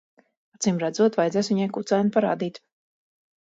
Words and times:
Acīmredzot, 0.57 1.17
vajadzēs 1.19 1.51
viņai 1.53 1.67
kucēnu 1.77 2.15
parādīt. 2.17 2.59